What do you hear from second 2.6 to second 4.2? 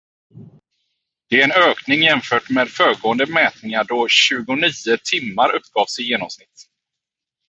föregående mätningar då